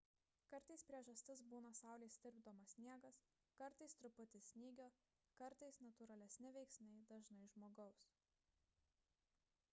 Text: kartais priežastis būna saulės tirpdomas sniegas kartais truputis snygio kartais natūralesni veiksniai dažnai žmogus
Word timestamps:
kartais 0.51 0.83
priežastis 0.91 1.41
būna 1.49 1.71
saulės 1.79 2.15
tirpdomas 2.21 2.71
sniegas 2.77 3.19
kartais 3.59 3.93
truputis 3.99 4.47
snygio 4.53 4.87
kartais 5.41 5.77
natūralesni 5.89 6.53
veiksniai 6.55 7.03
dažnai 7.13 7.43
žmogus 7.57 8.07